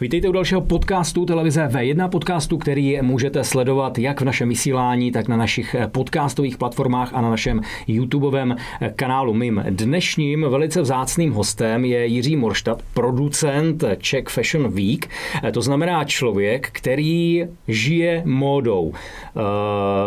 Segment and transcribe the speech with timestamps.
[0.00, 5.28] Vítejte u dalšího podcastu televize V1 podcastu, který můžete sledovat jak v našem vysílání, tak
[5.28, 8.56] na našich podcastových platformách a na našem YouTubeovém
[8.96, 9.34] kanálu.
[9.34, 15.08] Mým dnešním velice vzácným hostem je Jiří Morštat, producent Czech Fashion Week.
[15.52, 18.92] To znamená člověk, který žije módou.
[18.94, 19.40] Eh,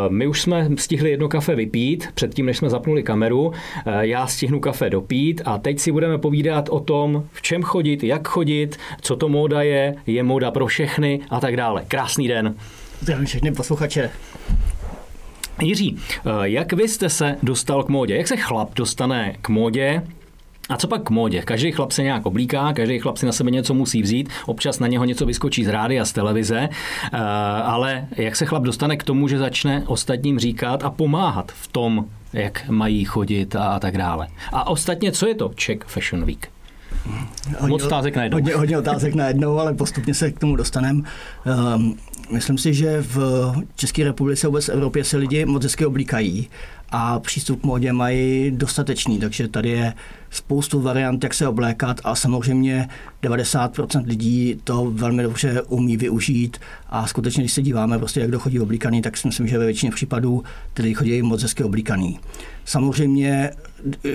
[0.09, 3.51] my už jsme stihli jedno kafe vypít, předtím, než jsme zapnuli kameru.
[3.85, 8.03] Eh, já stihnu kafe dopít a teď si budeme povídat o tom, v čem chodit,
[8.03, 9.76] jak chodit, co to móda je,
[10.07, 11.83] je móda pro všechny a tak dále.
[11.87, 12.55] Krásný den.
[12.99, 14.09] Zdravím všechny posluchače.
[15.61, 18.15] Jiří, eh, jak vy jste se dostal k módě?
[18.15, 20.01] Jak se chlap dostane k módě?
[20.69, 21.41] A co pak k módě?
[21.41, 24.87] Každý chlap se nějak oblíká, každý chlap si na sebe něco musí vzít, občas na
[24.87, 27.17] něho něco vyskočí z rády a z televize, eh,
[27.63, 32.05] ale jak se chlap dostane k tomu, že začne ostatním říkat a pomáhat v tom,
[32.33, 34.27] jak mají chodit a tak dále.
[34.51, 36.49] A ostatně, co je to Czech Fashion Week?
[37.59, 38.35] Hodně, Moc otázek najednou.
[38.35, 41.01] Hodně, hodně otázek najednou, ale postupně se k tomu dostaneme.
[41.75, 41.97] Um,
[42.31, 43.17] myslím si, že v
[43.75, 46.49] České republice vůbec v Evropě se lidi moc hezky oblíkají
[46.89, 49.93] a přístup k módě mají dostatečný, takže tady je
[50.29, 52.87] spoustu variant, jak se oblékat a samozřejmě
[53.23, 56.57] 90% lidí to velmi dobře umí využít
[56.89, 59.65] a skutečně, když se díváme, prostě, jak kdo chodí oblíkaný, tak si myslím, že ve
[59.65, 60.43] většině případů
[60.79, 62.19] lidi chodí moc hezky oblíkaný.
[62.65, 63.51] Samozřejmě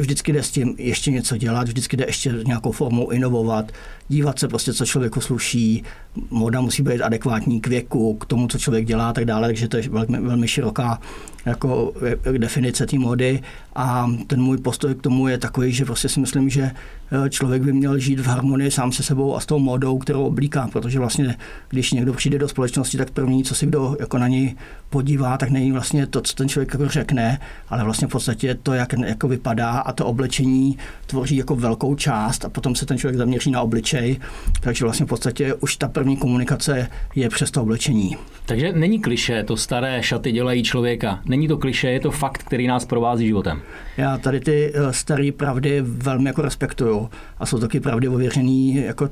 [0.01, 3.73] vždycky jde s tím ještě něco dělat, vždycky jde ještě nějakou formou inovovat,
[4.09, 5.83] dívat se prostě, co člověku sluší,
[6.31, 9.69] moda musí být adekvátní k věku, k tomu, co člověk dělá a tak dále, takže
[9.69, 11.01] to je velmi, velmi široká
[11.47, 11.93] jako
[12.39, 13.43] definice té mody
[13.75, 17.63] a ten můj postoj k tomu je takový, že prostě si myslím, že eh, člověk
[17.63, 20.99] by měl žít v harmonii sám se sebou a s tou modou, kterou oblíká, protože
[20.99, 21.37] vlastně,
[21.69, 24.55] když někdo přijde do společnosti, tak první, co si kdo jako na něj
[24.91, 28.73] podívá, tak není vlastně to, co ten člověk jako řekne, ale vlastně v podstatě to,
[28.73, 33.19] jak jako vypadá a to oblečení tvoří jako velkou část a potom se ten člověk
[33.19, 34.21] zaměří na obličej,
[34.61, 38.17] takže vlastně v podstatě už ta první komunikace je přes to oblečení.
[38.47, 41.21] Takže není kliše, to staré šaty dělají člověka.
[41.25, 43.61] Není to kliše, je to fakt, který nás provází životem.
[43.97, 49.09] Já tady ty eh, staré pravdy velmi jako respektuju a jsou taky pravdy ověřený jako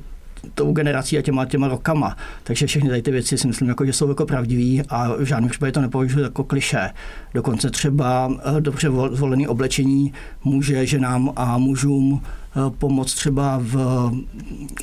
[0.54, 2.16] tou generací a těma, těma rokama.
[2.44, 5.50] Takže všechny tady ty věci si myslím, jako, že jsou jako pravdivý a v žádném
[5.50, 6.90] případě to nepovažuji jako kliše.
[7.34, 10.12] Dokonce třeba eh, dobře zvolené oblečení
[10.44, 12.22] může ženám a mužům
[12.56, 14.10] Eh, pomoc třeba v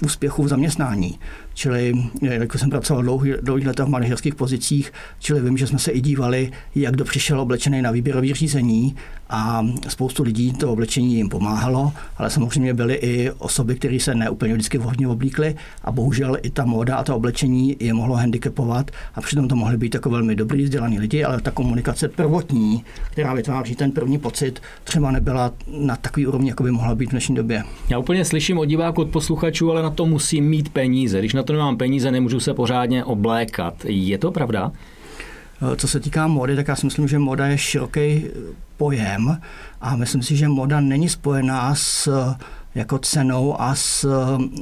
[0.03, 1.19] úspěchu v zaměstnání.
[1.57, 5.91] Čili, jako jsem pracoval dlouhý, dlouhý let v manažerských pozicích, čili vím, že jsme se
[5.91, 8.95] i dívali, jak kdo přišel oblečený na výběrové řízení
[9.29, 14.53] a spoustu lidí to oblečení jim pomáhalo, ale samozřejmě byly i osoby, které se neúplně
[14.53, 19.21] vždycky vhodně oblíkly a bohužel i ta móda a to oblečení je mohlo handicapovat a
[19.21, 23.75] přitom to mohly být jako velmi dobrý vzdělaný lidi, ale ta komunikace prvotní, která vytváří
[23.75, 27.47] ten první pocit, třeba nebyla na takový úrovni, jako by mohla být v dnešní době
[27.47, 27.63] době.
[27.89, 31.19] Já úplně slyším od diváků, od posluchačů, ale na to musím mít peníze.
[31.19, 33.85] Když na to nemám peníze, nemůžu se pořádně oblékat.
[33.85, 34.71] Je to pravda?
[35.75, 38.25] Co se týká mody, tak já si myslím, že moda je široký
[38.77, 39.37] pojem
[39.81, 42.09] a myslím si, že moda není spojená s
[42.77, 44.07] jako cenou a s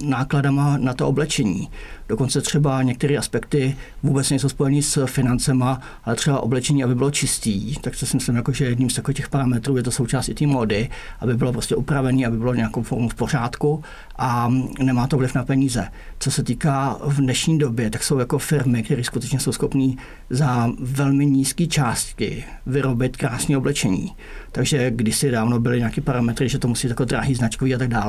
[0.03, 1.69] nákladama na to oblečení.
[2.09, 7.75] Dokonce třeba některé aspekty vůbec nejsou spojené s financema, ale třeba oblečení, aby bylo čistý,
[7.75, 10.47] tak to si myslím, jako, že jedním z těch parametrů je to součást i té
[10.47, 10.89] módy,
[11.19, 13.83] aby bylo prostě upravený, aby bylo nějakou formu v pořádku
[14.17, 15.87] a nemá to vliv na peníze.
[16.19, 19.93] Co se týká v dnešní době, tak jsou jako firmy, které skutečně jsou schopné
[20.29, 24.15] za velmi nízké částky vyrobit krásné oblečení.
[24.51, 28.04] Takže kdysi dávno byly nějaké parametry, že to musí jako drahý značkový a tak dále.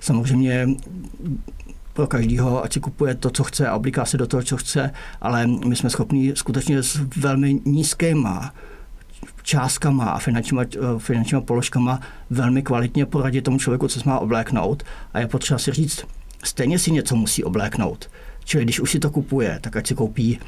[0.00, 0.68] Samozřejmě
[1.92, 4.90] pro každého, ať si kupuje to, co chce a oblíká se do toho, co chce,
[5.20, 8.54] ale my jsme schopni skutečně s velmi nízkýma
[9.42, 10.62] částkama a finančníma,
[10.98, 12.00] finančníma položkama
[12.30, 14.82] velmi kvalitně poradit tomu člověku, co se má obléknout.
[15.12, 16.04] A je potřeba si říct,
[16.44, 18.10] stejně si něco musí obléknout.
[18.44, 20.38] Čili když už si to kupuje, tak ať si koupí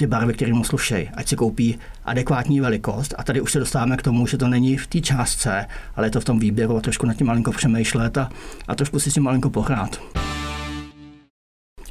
[0.00, 3.14] ty barvy, které mu slušejí, ať si koupí adekvátní velikost.
[3.18, 5.66] A tady už se dostáváme k tomu, že to není v té částce,
[5.96, 8.30] ale je to v tom výběru a trošku nad tím malinko přemýšlet a,
[8.68, 10.00] a trošku si s tím malinko pohrát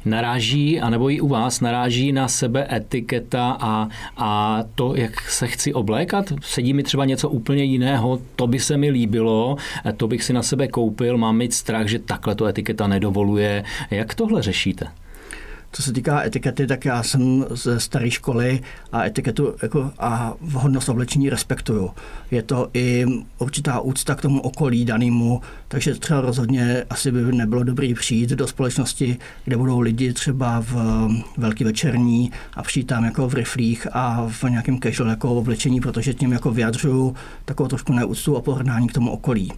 [0.04, 5.74] naráží, anebo i u vás naráží na sebe etiketa a, a to, jak se chci
[5.74, 6.32] oblékat?
[6.42, 9.56] Sedí mi třeba něco úplně jiného, to by se mi líbilo,
[9.96, 13.64] to bych si na sebe koupil, mám mít strach, že takhle to etiketa nedovoluje.
[13.90, 14.86] Jak tohle řešíte?
[15.72, 18.60] Co se týká etikety, tak já jsem ze staré školy
[18.92, 21.90] a etiketu jako a vhodnost oblečení respektuju.
[22.30, 23.06] Je to i
[23.38, 28.46] určitá úcta k tomu okolí danému, takže třeba rozhodně asi by nebylo dobrý přijít do
[28.46, 30.74] společnosti, kde budou lidi třeba v
[31.36, 36.14] velký večerní a přijít tam jako v riflích a v nějakém casual jako oblečení, protože
[36.14, 37.14] tím jako vyjadřuju
[37.44, 39.52] takovou trošku neúctu a pohrdání k tomu okolí.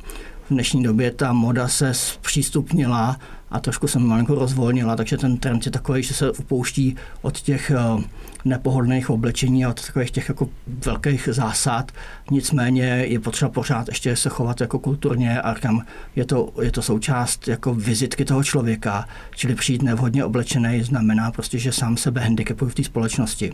[0.52, 3.16] V dnešní době ta moda se zpřístupnila
[3.50, 7.70] a trošku se malinko rozvolnila, takže ten trend je takový, že se upouští od těch
[7.70, 8.02] eh,
[8.44, 11.93] nepohodlných oblečení a od takových těch jako velkých zásad.
[12.31, 15.82] Nicméně je potřeba pořád ještě se chovat jako kulturně a říkám,
[16.16, 21.58] je to, je to součást jako vizitky toho člověka, čili přijít nevhodně oblečený znamená prostě,
[21.58, 23.52] že sám sebe handicapuje v té společnosti.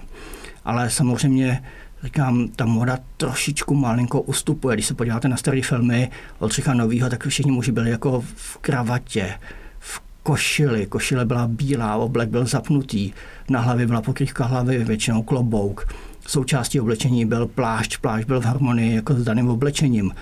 [0.65, 1.63] Ale samozřejmě
[2.05, 4.77] říkám, ta moda trošičku malinko ustupuje.
[4.77, 9.35] Když se podíváte na staré filmy Oldřicha Novýho, tak všichni muži byli jako v kravatě,
[9.79, 10.87] v košili.
[10.87, 13.13] Košile byla bílá, oblek byl zapnutý,
[13.51, 15.95] na hlavě byla pokrývka hlavy, většinou klobouk.
[16.27, 20.13] Součástí oblečení byl plášť, plášť byl v harmonii jako s daným oblečením.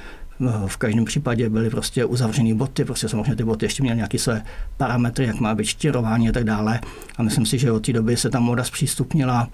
[0.66, 4.42] V každém případě byly prostě uzavřené boty, prostě samozřejmě ty boty ještě měly nějaké své
[4.76, 6.80] parametry, jak má být štěrování a tak dále.
[7.16, 9.48] A myslím si, že od té doby se ta moda zpřístupnila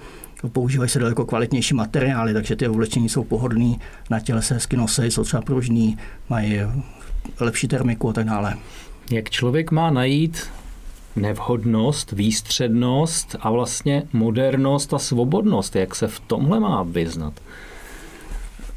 [0.49, 3.81] používají se daleko kvalitnější materiály, takže ty oblečení jsou pohodlný,
[4.11, 5.99] na těle se hezky nosí, jsou třeba pružný,
[6.29, 6.61] mají
[7.41, 8.55] lepší termiku a tak dále.
[9.11, 10.47] Jak člověk má najít
[11.17, 15.77] nevhodnost, výstřednost a vlastně modernost a svobodnost?
[15.77, 17.33] Jak se v tomhle má vyznat?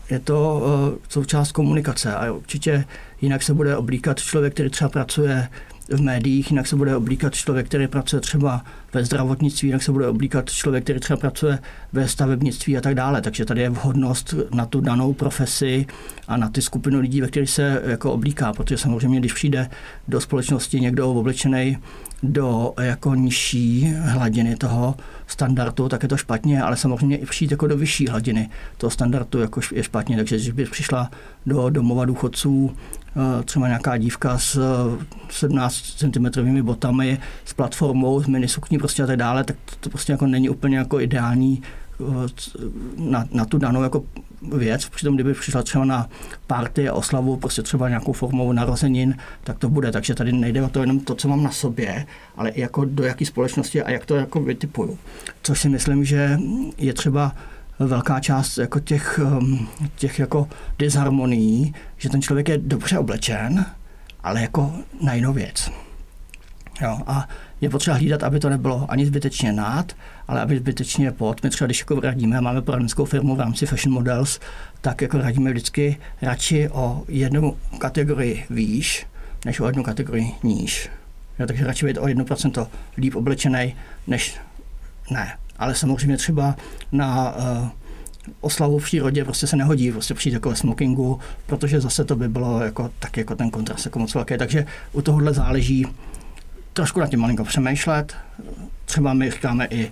[0.09, 2.85] Je to uh, součást komunikace a určitě
[3.21, 5.49] jinak se bude oblíkat člověk, který třeba pracuje
[5.89, 10.07] v médiích, jinak se bude oblíkat člověk, který pracuje třeba ve zdravotnictví, jinak se bude
[10.07, 11.59] oblíkat člověk, který třeba pracuje
[11.93, 13.21] ve stavebnictví a tak dále.
[13.21, 15.85] Takže tady je vhodnost na tu danou profesi
[16.27, 19.69] a na ty skupinu lidí, ve kterých se jako oblíká, protože samozřejmě, když přijde
[20.07, 21.77] do společnosti někdo oblečený
[22.23, 24.95] do jako nižší hladiny toho
[25.27, 29.39] standardu, tak je to špatně, ale samozřejmě i přijít jako do vyšší hladiny toho standardu
[29.39, 30.15] jako je špatně.
[30.15, 31.11] Takže když by přišla
[31.45, 32.75] do domova důchodců
[33.45, 34.59] třeba nějaká dívka s
[35.29, 40.27] 17 cm botami, s platformou, s minisukní prostě a tak dále, tak to prostě jako
[40.27, 41.61] není úplně jako ideální
[42.01, 42.29] eh,
[42.97, 44.03] na, na tu danou jako
[44.41, 44.89] věc.
[44.89, 46.09] Přitom, kdyby přišla třeba na
[46.47, 49.91] party a oslavu, prostě třeba nějakou formou narozenin, tak to bude.
[49.91, 53.03] Takže tady nejde o to jenom to, co mám na sobě, ale i jako do
[53.03, 54.97] jaké společnosti a jak to jako vytipuju.
[55.43, 56.39] Což si myslím, že
[56.77, 57.35] je třeba
[57.79, 60.47] velká část jako těch, um, těch jako
[60.79, 63.65] disharmonií, že ten člověk je dobře oblečen,
[64.23, 65.71] ale jako na jinou věc.
[66.81, 67.29] Jo, a
[67.61, 69.93] je potřeba hlídat, aby to nebylo ani zbytečně nad,
[70.27, 71.43] ale aby zbytečně pod.
[71.43, 74.39] My třeba, když jako radíme, máme poradenskou firmu v rámci Fashion Models,
[74.81, 79.05] tak jako radíme vždycky radši o jednu kategorii výš,
[79.45, 80.89] než o jednu kategorii níž.
[81.39, 82.67] Jo, takže radši být o 1%
[82.97, 83.75] líp oblečený,
[84.07, 84.37] než
[85.11, 85.37] ne.
[85.57, 86.55] Ale samozřejmě třeba
[86.91, 87.67] na uh,
[88.41, 92.27] oslavu v přírodě prostě se nehodí prostě přijít jako ve smokingu, protože zase to by
[92.27, 94.37] bylo jako, tak jako ten kontrast jako moc velký.
[94.37, 95.85] Takže u tohohle záleží,
[96.73, 98.15] trošku na tím malinko přemýšlet.
[98.85, 99.91] Třeba my říkáme i,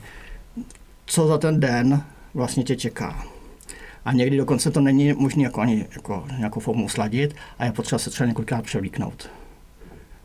[1.06, 3.24] co za ten den vlastně tě čeká.
[4.06, 8.00] A někdy dokonce to není možné jako ani jako nějakou formu sladit a je potřeba
[8.00, 9.30] se třeba několikrát převlíknout.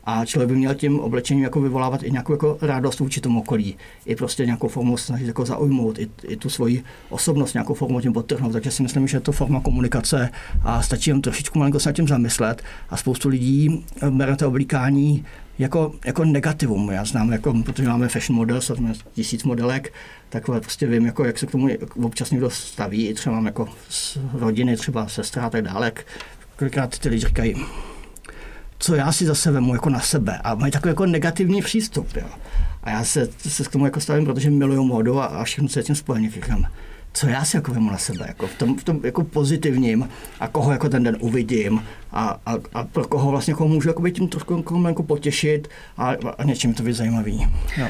[0.09, 3.77] A člověk by měl tím oblečením jako vyvolávat i nějakou jako radost vůči tomu okolí.
[4.05, 8.13] I prostě nějakou formu snažit jako zaujmout, i, i tu svoji osobnost nějakou formu tím
[8.13, 8.53] podtrhnout.
[8.53, 10.29] Takže si myslím, že je to forma komunikace
[10.63, 12.63] a stačí jen trošičku malinko se nad tím zamyslet.
[12.89, 15.25] A spoustu lidí bere to oblíkání
[15.59, 16.91] jako, jako negativum.
[16.91, 19.93] Já znám, jako, protože máme fashion model, jsme tisíc modelek,
[20.29, 21.67] tak prostě vím, jako, jak se k tomu
[22.03, 25.91] občas někdo staví, třeba mám jako z rodiny, třeba sestra a tak dále.
[26.55, 27.55] Kolikrát ty lidi říkají,
[28.79, 32.07] co já si zase vemu jako na sebe a mají takový jako negativní přístup.
[32.15, 32.27] Jo.
[32.83, 35.79] A já se, se k tomu jako stavím, protože miluju modu a, a všechno, co
[35.79, 36.29] je tím spojené.
[36.29, 36.65] Říkám,
[37.13, 40.09] co já si jako vemu na sebe, jako v tom, v tom jako pozitivním
[40.39, 44.09] a koho jako ten den uvidím a, a, a pro koho vlastně jako můžu jako
[44.09, 45.67] tím trošku jako potěšit
[45.97, 47.47] a, a něčím to být zajímavý.
[47.77, 47.87] Jo.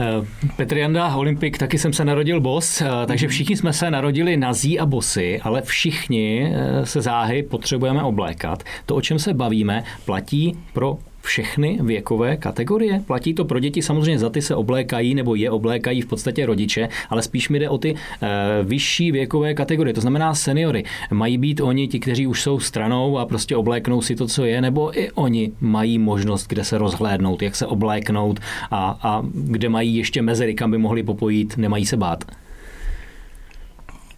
[0.00, 4.36] Eh, Petr Janda, Olympik, taky jsem se narodil bos, eh, takže všichni jsme se narodili
[4.36, 8.62] nazí a bosy, ale všichni eh, se záhy potřebujeme oblékat.
[8.86, 13.00] To, o čem se bavíme, platí pro všechny věkové kategorie?
[13.06, 16.88] Platí to pro děti, samozřejmě za ty se oblékají nebo je oblékají v podstatě rodiče,
[17.10, 18.28] ale spíš mi jde o ty e,
[18.64, 20.84] vyšší věkové kategorie, to znamená seniory.
[21.10, 24.60] Mají být oni ti, kteří už jsou stranou a prostě obléknou si to, co je,
[24.60, 29.96] nebo i oni mají možnost, kde se rozhlédnout, jak se obléknout a, a kde mají
[29.96, 32.24] ještě mezery, kam by mohli popojít, nemají se bát?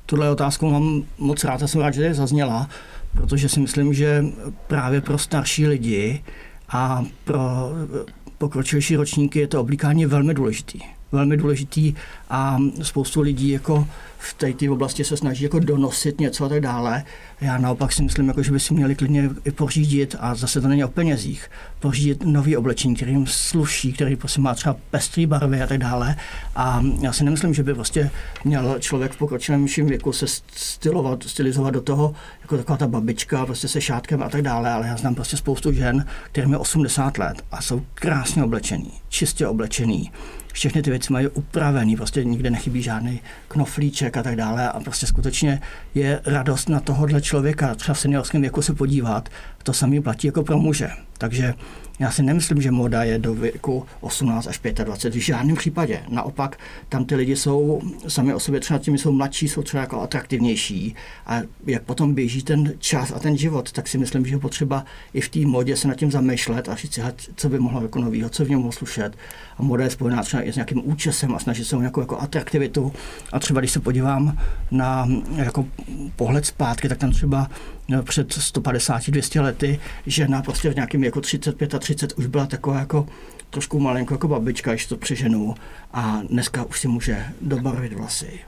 [0.06, 2.68] Tuhle otázku mám moc rád a jsem rád, že je zazněla,
[3.12, 4.24] protože si myslím, že
[4.66, 6.22] právě pro starší lidi
[6.68, 7.40] a pro
[8.38, 10.80] pokročilejší ročníky je to oblíkání velmi důležitý.
[11.12, 11.94] Velmi důležitý
[12.30, 13.86] a spoustu lidí jako
[14.24, 17.04] v té, oblasti se snaží jako donosit něco a tak dále.
[17.40, 20.68] Já naopak si myslím, jako, že by si měli klidně i pořídit, a zase to
[20.68, 25.62] není o penězích, pořídit nový oblečení, který jim sluší, který prostě má třeba pestrý barvy
[25.62, 26.16] a tak dále.
[26.56, 28.10] A já si nemyslím, že by prostě
[28.44, 33.68] měl člověk v pokročilém věku se stylovat, stylizovat do toho, jako taková ta babička, prostě
[33.68, 37.42] se šátkem a tak dále, ale já znám prostě spoustu žen, kterým je 80 let
[37.52, 40.10] a jsou krásně oblečení, čistě oblečený,
[40.54, 45.06] všechny ty věci mají upravený, prostě nikde nechybí žádný knoflíček a tak dále a prostě
[45.06, 45.60] skutečně
[45.94, 49.28] je radost na tohohle člověka, třeba v seniorském věku se podívat,
[49.62, 50.90] to samý platí jako pro muže.
[51.18, 51.54] Takže
[51.98, 56.00] já si nemyslím, že moda je do věku 18 až 25, v žádném případě.
[56.08, 56.58] Naopak,
[56.88, 60.94] tam ty lidi jsou sami o sobě třeba tím jsou mladší, jsou třeba jako atraktivnější.
[61.26, 64.84] A jak potom běží ten čas a ten život, tak si myslím, že je potřeba
[65.12, 67.02] i v té modě se nad tím zamýšlet a říct si,
[67.36, 69.16] co by mohlo jako novýho, co v něm mohlo slušet.
[69.58, 72.18] A moda je spojená třeba i s nějakým účesem a snažit se o nějakou jako
[72.18, 72.92] atraktivitu.
[73.32, 74.38] A třeba když se podívám
[74.70, 75.66] na jako
[76.16, 77.50] pohled zpátky, tak tam třeba
[78.02, 83.08] před 150-200 lety žena prostě v nějakém jako 35 a 30 už byla taková jako
[83.50, 85.54] trošku malinko jako babička, když to přeženu.
[85.92, 88.40] A dneska už si může dobarvit vlasy,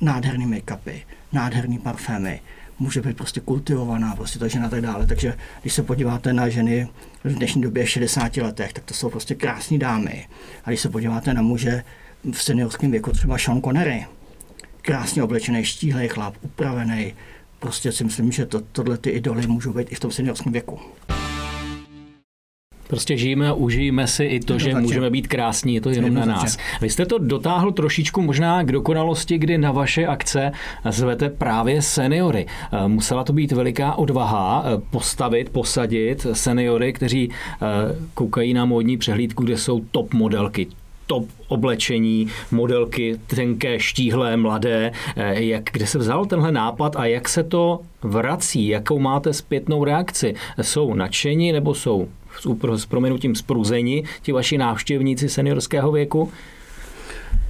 [0.00, 1.02] nádherný make-upy,
[1.32, 2.40] nádherný parfémy,
[2.78, 5.06] může být prostě kultivovaná, prostě ta žena tak dále.
[5.06, 6.88] Takže když se podíváte na ženy
[7.24, 10.26] v dnešní době v 60 letech, tak to jsou prostě krásné dámy.
[10.64, 11.84] A když se podíváte na muže
[12.32, 14.06] v seniorském věku, třeba Sean Connery,
[14.82, 17.14] krásně oblečený, štíhlý chlap, upravený,
[17.58, 20.78] prostě si myslím, že to, tohle ty idoly můžou být i v tom seniorském věku.
[22.88, 26.14] Prostě žijeme a užijeme si i to, to že můžeme být krásní, je to jenom
[26.14, 26.58] na nás.
[26.80, 30.52] Vy jste to dotáhl trošičku možná k dokonalosti, kdy na vaše akce
[30.90, 32.46] zvete právě seniory.
[32.72, 37.66] Eh, musela to být veliká odvaha eh, postavit, posadit seniory, kteří eh,
[38.14, 40.66] koukají na módní přehlídku, kde jsou top modelky,
[41.06, 44.92] top oblečení, modelky tenké, štíhlé, mladé.
[45.32, 48.68] Jak, kde se vzal tenhle nápad a jak se to vrací?
[48.68, 50.34] Jakou máte zpětnou reakci?
[50.62, 52.08] Jsou nadšení nebo jsou
[52.76, 56.32] s proměnutím spruzeni ti vaši návštěvníci seniorského věku?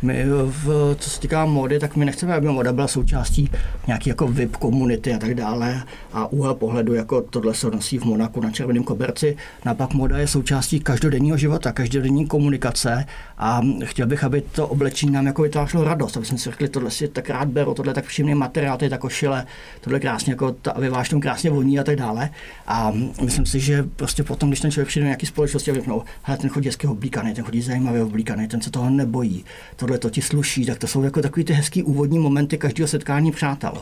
[0.03, 3.51] My, v, co se týká mody, tak my nechceme, aby moda byla součástí
[3.87, 8.05] nějaký jako VIP komunity a tak dále a úhel pohledu, jako tohle se nosí v
[8.05, 9.37] Monaku na červeném koberci.
[9.65, 13.05] Napak moda je součástí každodenního života, každodenní komunikace
[13.39, 16.91] a chtěl bych, aby to oblečení nám jako vytvářelo radost, aby jsme si řekli, tohle
[16.91, 19.47] si tak rád beru, tohle tak příjemný materiál, je ta košile,
[19.81, 22.31] tohle krásně, jako ta, aby váš tom krásně voní a tak dále.
[22.67, 26.03] A myslím si, že prostě potom, když ten člověk přijde do nějaké společnosti a řeknou,
[26.41, 29.45] ten chodí hezky oblíkaný, ten chodí zajímavě oblíkaný, ten se toho nebojí,
[29.87, 33.33] tohle to ti sluší, tak to jsou jako takový ty hezký úvodní momenty každého setkání
[33.33, 33.73] přátel.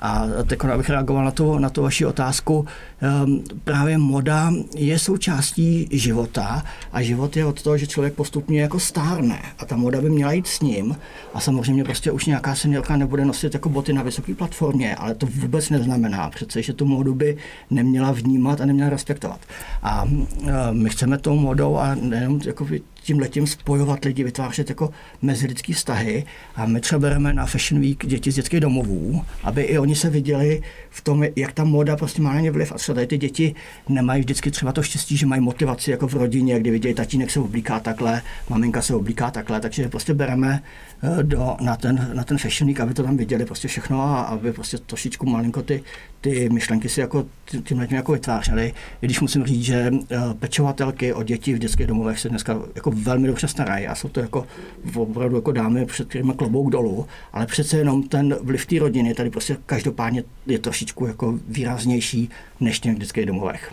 [0.00, 2.66] A teď abych reagoval na tu, na tu vaši otázku,
[3.00, 8.80] ehm, právě moda je součástí života a život je od toho, že člověk postupně jako
[8.80, 10.96] stárne a ta moda by měla jít s ním
[11.34, 15.26] a samozřejmě prostě už nějaká seniorka nebude nosit jako boty na vysoké platformě, ale to
[15.26, 17.36] vůbec neznamená přece, že tu modu by
[17.70, 19.40] neměla vnímat a neměla respektovat.
[19.82, 20.26] A ehm,
[20.70, 22.64] my chceme tou modou a nejenom jako
[23.04, 24.90] tím letím spojovat lidi, vytvářet jako
[25.22, 26.24] mezilidský vztahy.
[26.56, 30.10] A my třeba bereme na Fashion Week děti z dětských domovů, aby i oni se
[30.10, 32.72] viděli v tom, jak ta moda prostě má na ně vliv.
[32.72, 33.54] A třeba tady ty děti
[33.88, 37.40] nemají vždycky třeba to štěstí, že mají motivaci jako v rodině, kdy vidějí, tatínek se
[37.40, 40.62] oblíká takhle, maminka se oblíká takhle, takže prostě bereme
[41.02, 44.22] eh, do, na, ten, na ten Fashion Week, aby to tam viděli prostě všechno a
[44.22, 45.82] aby prostě trošičku malinko ty,
[46.20, 47.26] ty myšlenky si jako
[47.64, 48.72] tím jako vytvářely.
[49.02, 52.90] I když musím říct, že eh, pečovatelky o děti v dětských domovech se dneska jako
[52.94, 54.46] velmi dobře starají a jsou to jako
[54.94, 59.30] opravdu jako dámy, před kterými klobouk dolů, ale přece jenom ten vliv té rodiny tady
[59.30, 63.72] prostě každopádně je trošičku jako výraznější než v dětských domovech.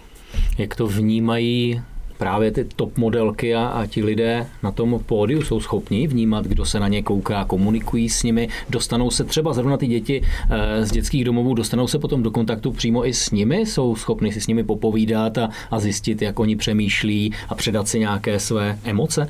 [0.58, 1.82] Jak to vnímají
[2.22, 6.66] právě ty top modelky a, a ti lidé na tom pódiu jsou schopni vnímat, kdo
[6.66, 10.92] se na ně kouká, komunikují s nimi, dostanou se třeba zrovna ty děti e, z
[10.92, 14.48] dětských domovů, dostanou se potom do kontaktu přímo i s nimi, jsou schopni si s
[14.48, 19.28] nimi popovídat a, a zjistit, jak oni přemýšlí a předat si nějaké své emoce?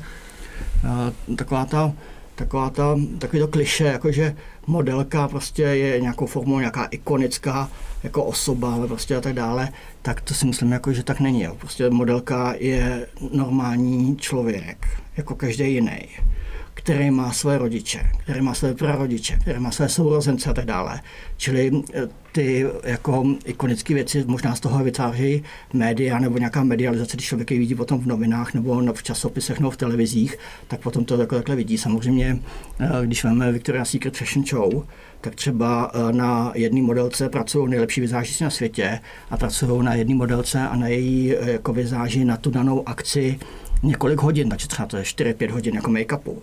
[1.36, 1.92] Taková ta
[2.34, 4.36] taková ta, takový to kliše, jakože
[4.66, 7.70] modelka prostě je nějakou formou nějaká ikonická
[8.02, 9.68] jako osoba, prostě a tak dále,
[10.02, 11.42] tak to si myslím, jako, že tak není.
[11.42, 11.54] Jo.
[11.58, 14.86] Prostě modelka je normální člověk,
[15.16, 16.08] jako každý jiný
[16.82, 21.00] který má své rodiče, který má své prarodiče, který má své sourozence a tak dále.
[21.36, 27.26] Čili eh, ty jako ikonické věci možná z toho vytvářejí média nebo nějaká medializace, když
[27.26, 31.18] člověk je vidí potom v novinách nebo v časopisech nebo v televizích, tak potom to
[31.18, 31.78] takhle, takhle vidí.
[31.78, 32.38] Samozřejmě,
[32.80, 34.82] eh, když máme Victoria's Secret Fashion Show,
[35.20, 40.14] tak třeba eh, na jedné modelce pracují nejlepší vizážisti na světě a pracují na jedné
[40.14, 43.38] modelce a na její jako vizáži na tu danou akci
[43.82, 46.34] několik hodin, takže třeba to je 4-5 hodin jako make-upu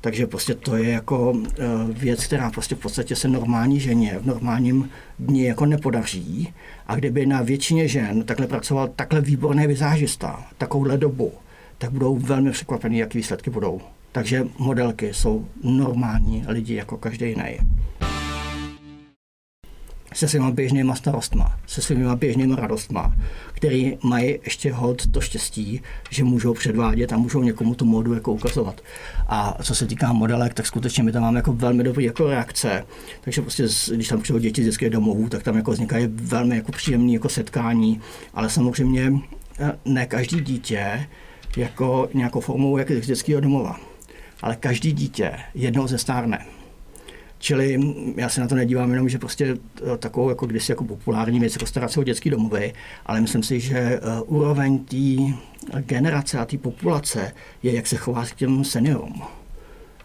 [0.00, 4.26] Takže prostě to je jako eh, věc, která prostě v podstatě se normální ženě v
[4.26, 6.54] normálním dni jako nepodaří.
[6.86, 11.32] A kdyby na většině žen takhle pracoval takhle výborný vizážista, takovouhle dobu,
[11.78, 13.80] tak budou velmi překvapení, jaký výsledky budou.
[14.12, 17.58] Takže modelky jsou normální lidi jako každý jiný
[20.18, 23.16] se svýma běžnýma starostma, se svýma běžnýma radostma,
[23.52, 28.32] který mají ještě hod to štěstí, že můžou předvádět a můžou někomu tu modu jako
[28.32, 28.80] ukazovat.
[29.28, 32.86] A co se týká modelek, tak skutečně my tam máme jako velmi dobrý jako reakce.
[33.20, 36.72] Takže prostě, když tam přijdou děti z dětských domovů, tak tam jako vznikají velmi jako
[36.72, 38.00] příjemné jako setkání,
[38.34, 39.12] ale samozřejmě
[39.58, 41.06] eh, ne každý dítě
[41.56, 43.80] jako nějakou formou jak z dětského domova.
[44.42, 46.57] Ale každý dítě jednou ze stárne.
[47.38, 47.80] Čili
[48.16, 49.56] já se na to nedívám jenom, že prostě
[49.94, 52.72] eh, takovou jako kdysi jako populární věc, jako starat se o dětský domovy,
[53.06, 55.34] ale myslím si, že eh, úroveň té
[55.80, 59.37] generace a té populace je, jak se chová k těm seniorům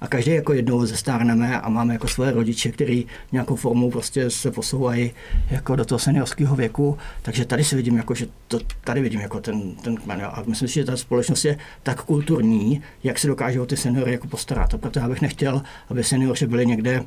[0.03, 4.51] a každý jako jednou zestárneme a máme jako svoje rodiče, který nějakou formou prostě se
[4.51, 5.11] posouvají
[5.51, 9.39] jako do toho seniorského věku, takže tady si vidím, jako, že to, tady vidím jako
[9.39, 10.21] ten, ten kmen.
[10.23, 14.27] A myslím si, že ta společnost je tak kulturní, jak se dokážou ty seniory jako
[14.27, 14.73] postarat.
[14.73, 17.03] A proto já bych nechtěl, aby seniori byli někde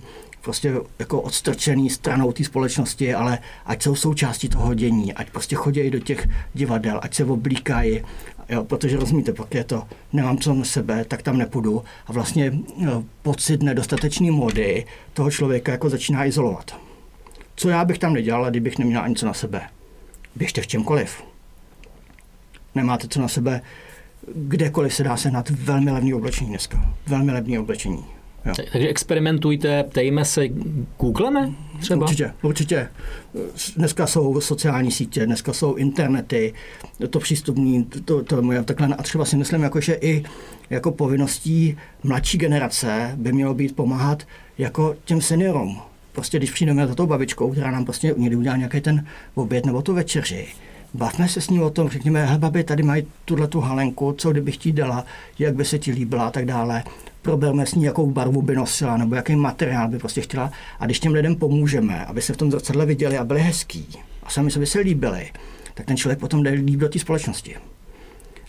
[0.46, 5.90] prostě jako odstrčený stranou té společnosti, ale ať jsou součástí toho dění, ať prostě chodí
[5.90, 8.02] do těch divadel, ať se oblíkají,
[8.48, 12.52] jo, protože rozumíte, pak je to, nemám co na sebe, tak tam nepůjdu a vlastně
[12.76, 16.76] jo, pocit nedostatečný mody toho člověka jako začíná izolovat.
[17.56, 19.60] Co já bych tam nedělal, kdybych neměl ani co na sebe?
[20.36, 21.22] Běžte v čemkoliv.
[22.74, 23.60] Nemáte co na sebe,
[24.34, 26.94] kdekoliv se dá sehnat velmi levný oblečení dneska.
[27.06, 28.15] Velmi levný oblečení.
[28.46, 28.54] Jo.
[28.72, 30.48] Takže experimentujte, ptejme se,
[31.00, 32.02] googleme třeba?
[32.02, 32.88] Určitě, určitě.
[33.76, 36.54] Dneska jsou sociální sítě, dneska jsou internety,
[37.10, 38.96] to přístupní, to, to je takhle.
[38.96, 40.24] A třeba si myslím, jako, že i
[40.70, 44.22] jako povinností mladší generace by mělo být pomáhat
[44.58, 45.78] jako těm seniorům.
[46.12, 49.82] Prostě když přijdeme za tou babičkou, která nám prostě někdy udělá nějaký ten oběd nebo
[49.82, 50.46] tu večeři,
[50.96, 54.30] bavme se s ním o tom, řekněme, hele babi, tady mají tuhle tu halenku, co
[54.30, 55.04] kdybych ti dala,
[55.38, 56.84] jak by se ti líbila a tak dále
[57.22, 60.52] probereme s ní, jakou barvu by nosila, nebo jaký materiál by prostě chtěla.
[60.80, 63.86] A když těm lidem pomůžeme, aby se v tom zrcadle viděli a byli hezký
[64.22, 65.30] a sami se by se líbili,
[65.75, 67.56] tak ten člověk potom jde líp do té společnosti.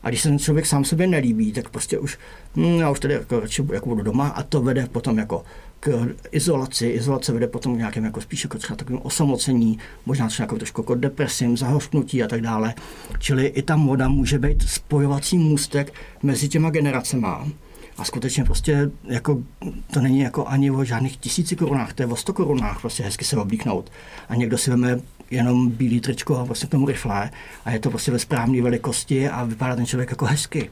[0.04, 2.18] A když se ten člověk sám sobě nelíbí, tak prostě už,
[2.56, 3.42] hm, já už tady jako,
[3.74, 5.44] jako budu doma a to vede potom jako
[5.80, 6.88] k izolaci.
[6.88, 10.82] Izolace vede potom k nějakým jako spíš jako třeba takovým osamocení, možná třeba jako trošku
[10.82, 12.74] jako depresím, zahořknutí a tak dále.
[13.20, 17.48] Čili i ta moda může být spojovací můstek mezi těma generacema
[17.98, 19.44] a skutečně prostě jako,
[19.94, 23.26] to není jako ani o žádných tisíci korunách, to je o sto korunách prostě hezky
[23.26, 23.92] se oblíknout.
[24.30, 25.00] A někdo si veme
[25.32, 27.32] jenom bílý tričko a prostě k tomu rifle
[27.66, 30.70] a je to prostě ve správné velikosti a vypadá ten člověk jako hezky.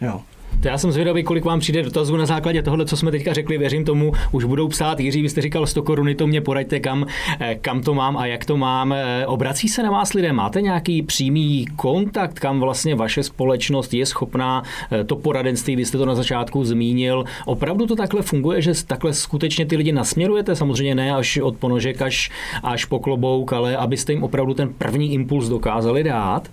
[0.00, 0.22] Jo.
[0.64, 3.58] To já jsem zvědavý, kolik vám přijde dotazů na základě tohle, co jsme teďka řekli.
[3.58, 5.00] Věřím tomu, už budou psát.
[5.00, 7.06] Jiří, vy jste říkal 100 koruny, to mě poraďte, kam,
[7.40, 8.92] eh, kam to mám a jak to mám.
[8.92, 10.32] Eh, obrací se na vás lidé?
[10.32, 15.76] Máte nějaký přímý kontakt, kam vlastně vaše společnost je schopná eh, to poradenství?
[15.76, 17.24] Vy jste to na začátku zmínil.
[17.46, 20.56] Opravdu to takhle funguje, že takhle skutečně ty lidi nasměrujete?
[20.56, 22.30] Samozřejmě ne až od ponožek až,
[22.62, 26.48] až po klobouk, ale abyste jim opravdu ten první impuls dokázali dát?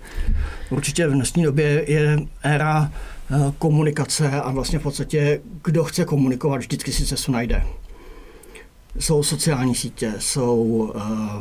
[0.69, 2.91] Určitě v dnešní době je éra
[3.57, 7.63] komunikace a vlastně v podstatě kdo chce komunikovat, vždycky si cestu najde
[8.99, 10.91] jsou sociální sítě, jsou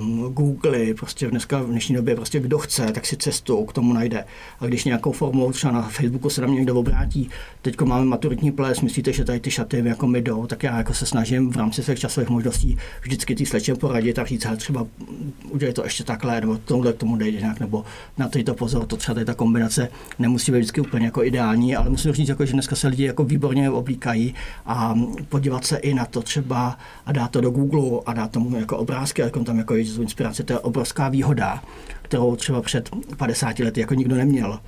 [0.00, 3.92] um, Google, prostě dneska v dnešní době prostě kdo chce, tak si cestu k tomu
[3.92, 4.24] najde.
[4.60, 7.30] A když nějakou formou třeba na Facebooku se na mě někdo obrátí,
[7.62, 10.94] teď máme maturitní ples, myslíte, že tady ty šaty jako mi jdou, tak já jako
[10.94, 14.86] se snažím v rámci svých časových možností vždycky ty slečem poradit a říct, třeba
[15.50, 17.84] udělej to ještě takhle, nebo tohle k tomu dejde nějak, nebo
[18.18, 21.90] na to pozor, to třeba tady ta kombinace nemusí být vždycky úplně jako ideální, ale
[21.90, 24.34] musím říct, jako, že dneska se lidi jako výborně oblíkají
[24.66, 24.94] a
[25.28, 28.76] podívat se i na to třeba a dát to do Google a dát tomu jako
[28.76, 31.62] obrázky, jako tam jako z inspirace, to je obrovská výhoda,
[32.03, 34.61] kterou třeba před 50 lety jako nikdo neměl.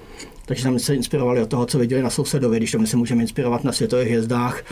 [0.47, 3.65] Takže tam se inspirovali od toho, co viděli na sousedovi, když tam se můžeme inspirovat
[3.65, 4.63] na světových hvězdách,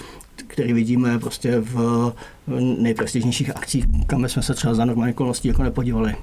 [0.46, 2.12] který vidíme prostě v
[2.59, 6.14] nejprestižnějších akcích, kam jsme se třeba za normální okolností jako nepodívali.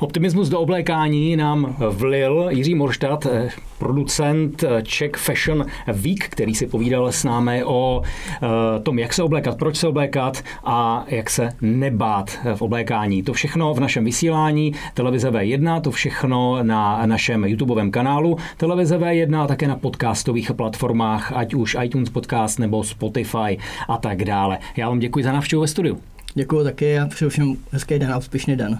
[0.00, 6.66] Optimismus do oblékání nám vlil Jiří Morštad, eh, producent eh, Czech Fashion Week, který si
[6.66, 11.48] povídal s námi o eh, tom, jak se oblékat, proč se oblékat a jak se
[11.60, 13.22] nebát v oblékání.
[13.22, 19.42] To všechno v našem vysílání televize V1, to všechno na našem YouTubeovém kanálu televize V1
[19.42, 24.58] a také na podcastových platformách, ať už iTunes Podcast nebo Spotify a tak dále.
[24.76, 26.00] Já vám děkuji za návštěvu ve studiu.
[26.34, 28.78] Děkuji taky a přeju všem hezký den a úspěšný den.